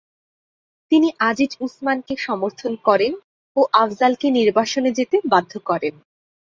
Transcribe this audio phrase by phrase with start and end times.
[0.91, 3.13] তিনি আজিজ উসমানকে সমর্থন করেন
[3.57, 5.93] ও আফযালকে নির্বাসনে যেতে বাধ্য করেন।